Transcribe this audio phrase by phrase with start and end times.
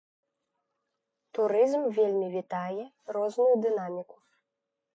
[1.37, 2.83] Турызм вельмі вітае
[3.19, 4.15] розную дынаміку.